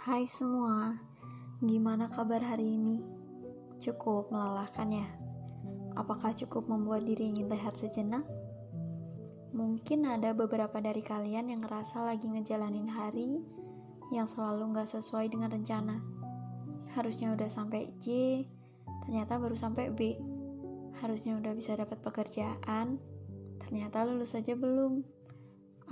[0.00, 0.96] Hai semua,
[1.60, 3.04] gimana kabar hari ini?
[3.76, 5.04] Cukup melelahkan ya?
[5.92, 8.24] Apakah cukup membuat diri ingin rehat sejenak?
[9.52, 13.44] Mungkin ada beberapa dari kalian yang ngerasa lagi ngejalanin hari
[14.08, 16.00] yang selalu nggak sesuai dengan rencana.
[16.96, 18.08] Harusnya udah sampai J,
[19.04, 20.16] ternyata baru sampai B.
[21.04, 22.96] Harusnya udah bisa dapat pekerjaan,
[23.60, 25.04] ternyata lulus saja belum.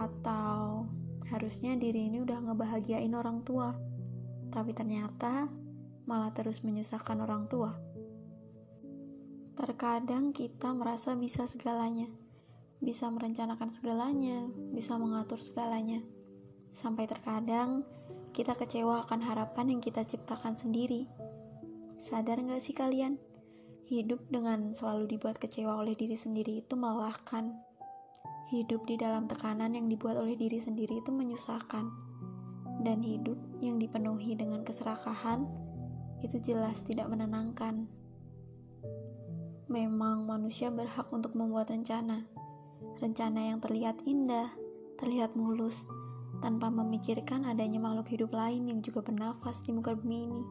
[0.00, 0.88] Atau
[1.28, 3.87] harusnya diri ini udah ngebahagiain orang tua
[4.48, 5.48] tapi ternyata
[6.08, 7.76] malah terus menyusahkan orang tua.
[9.54, 12.08] Terkadang kita merasa bisa segalanya,
[12.80, 16.00] bisa merencanakan segalanya, bisa mengatur segalanya,
[16.72, 17.84] sampai terkadang
[18.32, 21.10] kita kecewa akan harapan yang kita ciptakan sendiri.
[21.98, 23.18] Sadar gak sih kalian?
[23.90, 27.52] Hidup dengan selalu dibuat kecewa oleh diri sendiri itu melelahkan.
[28.48, 32.07] Hidup di dalam tekanan yang dibuat oleh diri sendiri itu menyusahkan
[32.82, 35.46] dan hidup yang dipenuhi dengan keserakahan
[36.22, 37.86] itu jelas tidak menenangkan.
[39.68, 42.24] Memang manusia berhak untuk membuat rencana.
[42.98, 44.50] Rencana yang terlihat indah,
[44.96, 45.76] terlihat mulus,
[46.40, 50.42] tanpa memikirkan adanya makhluk hidup lain yang juga bernafas di muka bumi ini.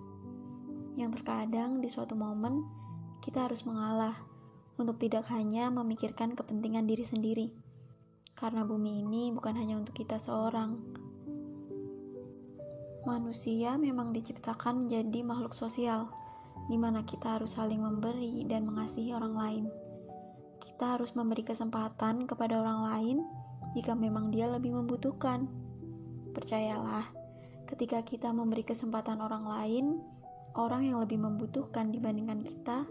[1.01, 2.63] Yang terkadang di suatu momen
[3.23, 4.15] kita harus mengalah
[4.77, 7.47] untuk tidak hanya memikirkan kepentingan diri sendiri.
[8.37, 10.77] Karena bumi ini bukan hanya untuk kita seorang,
[13.07, 16.11] Manusia memang diciptakan menjadi makhluk sosial,
[16.67, 19.65] di mana kita harus saling memberi dan mengasihi orang lain.
[20.59, 23.17] Kita harus memberi kesempatan kepada orang lain
[23.79, 25.47] jika memang dia lebih membutuhkan.
[26.35, 27.07] Percayalah,
[27.71, 30.03] ketika kita memberi kesempatan orang lain,
[30.59, 32.83] orang yang lebih membutuhkan dibandingkan kita,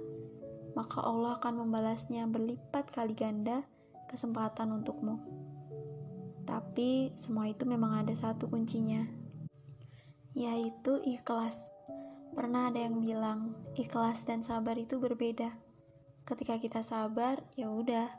[0.73, 3.69] maka Allah akan membalasnya berlipat kali ganda
[4.09, 5.21] kesempatan untukmu.
[6.49, 9.26] Tapi semua itu memang ada satu kuncinya,
[10.37, 11.73] yaitu ikhlas.
[12.37, 15.57] Pernah ada yang bilang, ikhlas dan sabar itu berbeda.
[16.29, 18.13] Ketika kita sabar, ya udah,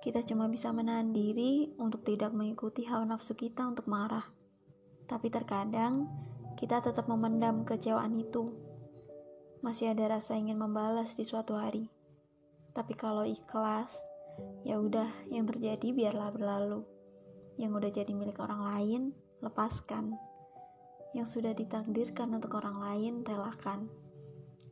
[0.00, 4.24] kita cuma bisa menahan diri untuk tidak mengikuti hawa nafsu kita untuk marah.
[5.04, 6.08] Tapi terkadang
[6.56, 8.48] kita tetap memendam kecewaan itu.
[9.60, 11.92] Masih ada rasa ingin membalas di suatu hari.
[12.72, 13.92] Tapi kalau ikhlas,
[14.64, 16.80] ya udah, yang terjadi biarlah berlalu.
[17.60, 19.02] Yang udah jadi milik orang lain,
[19.44, 20.16] lepaskan
[21.16, 23.88] yang sudah ditakdirkan untuk orang lain relakan.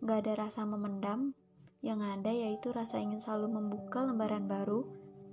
[0.04, 1.32] Gak ada rasa memendam,
[1.80, 4.84] yang ada yaitu rasa ingin selalu membuka lembaran baru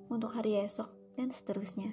[0.08, 1.92] untuk hari esok dan seterusnya.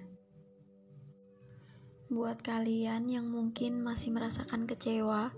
[2.10, 5.30] Buat kalian yang mungkin masih merasakan kecewa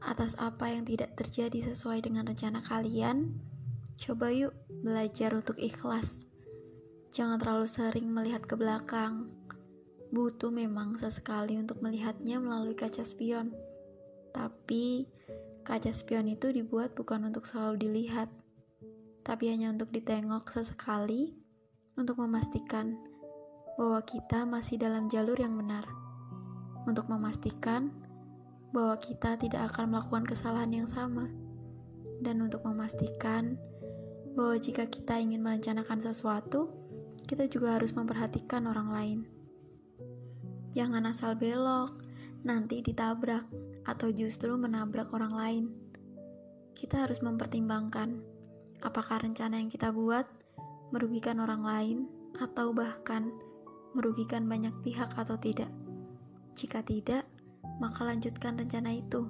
[0.00, 3.36] atas apa yang tidak terjadi sesuai dengan rencana kalian,
[4.00, 6.24] coba yuk belajar untuk ikhlas.
[7.12, 9.28] Jangan terlalu sering melihat ke belakang,
[10.14, 13.50] Butuh memang sesekali untuk melihatnya melalui kaca spion.
[14.30, 15.08] Tapi,
[15.66, 18.30] kaca spion itu dibuat bukan untuk selalu dilihat,
[19.26, 21.34] tapi hanya untuk ditengok sesekali
[21.98, 22.94] untuk memastikan
[23.74, 25.82] bahwa kita masih dalam jalur yang benar.
[26.86, 27.90] Untuk memastikan
[28.70, 31.26] bahwa kita tidak akan melakukan kesalahan yang sama.
[32.22, 33.58] Dan untuk memastikan
[34.38, 36.72] bahwa jika kita ingin merencanakan sesuatu,
[37.26, 39.20] kita juga harus memperhatikan orang lain.
[40.76, 41.96] Jangan asal belok,
[42.44, 43.48] nanti ditabrak
[43.88, 45.64] atau justru menabrak orang lain.
[46.76, 48.20] Kita harus mempertimbangkan
[48.84, 50.28] apakah rencana yang kita buat
[50.92, 51.98] merugikan orang lain
[52.36, 53.32] atau bahkan
[53.96, 55.72] merugikan banyak pihak atau tidak.
[56.52, 57.24] Jika tidak,
[57.80, 59.24] maka lanjutkan rencana itu.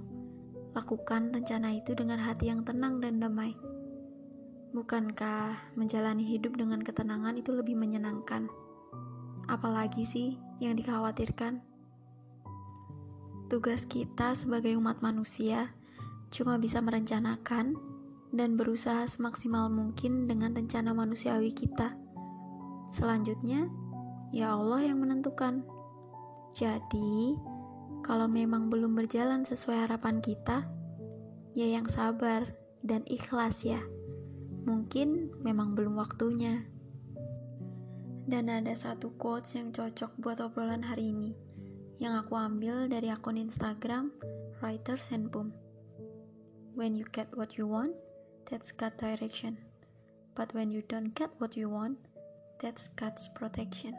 [0.74, 3.54] Lakukan rencana itu dengan hati yang tenang dan damai.
[4.74, 8.50] Bukankah menjalani hidup dengan ketenangan itu lebih menyenangkan?
[9.46, 11.60] Apalagi sih yang dikhawatirkan?
[13.46, 15.70] Tugas kita sebagai umat manusia
[16.34, 17.78] cuma bisa merencanakan
[18.34, 21.94] dan berusaha semaksimal mungkin dengan rencana manusiawi kita.
[22.90, 23.70] Selanjutnya,
[24.34, 25.62] ya Allah yang menentukan.
[26.56, 27.38] Jadi,
[28.02, 30.66] kalau memang belum berjalan sesuai harapan kita,
[31.54, 32.44] ya yang sabar
[32.82, 33.80] dan ikhlas ya.
[34.66, 36.66] Mungkin memang belum waktunya.
[38.26, 41.30] Dan ada satu quotes yang cocok buat obrolan hari ini,
[42.02, 44.10] yang aku ambil dari akun Instagram
[44.58, 45.54] Writer Senpum.
[46.74, 47.94] When you get what you want,
[48.50, 49.54] that's God direction.
[50.34, 52.02] But when you don't get what you want,
[52.58, 53.94] that's God's protection.